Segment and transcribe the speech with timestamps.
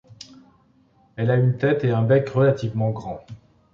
[1.15, 3.23] Elle a une tête et un bec relativement grands.